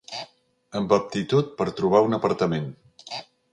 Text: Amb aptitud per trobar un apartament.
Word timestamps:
Amb 0.79 0.95
aptitud 0.97 1.53
per 1.61 1.69
trobar 1.81 2.03
un 2.09 2.19
apartament. 2.21 2.69